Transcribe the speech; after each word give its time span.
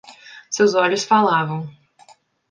Seus 0.49 0.73
olhos 0.73 1.03
falavam. 1.03 1.69